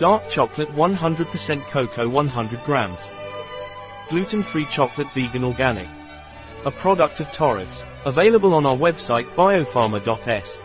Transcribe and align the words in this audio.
Dark 0.00 0.30
chocolate 0.30 0.70
100% 0.70 1.60
cocoa 1.66 2.08
100 2.08 2.64
grams. 2.64 3.00
Gluten-free 4.08 4.64
chocolate 4.64 5.12
vegan 5.12 5.44
organic. 5.44 5.86
A 6.64 6.70
product 6.70 7.20
of 7.20 7.30
Taurus. 7.30 7.84
Available 8.06 8.54
on 8.54 8.64
our 8.64 8.78
website 8.78 9.26
biopharma.s. 9.34 10.58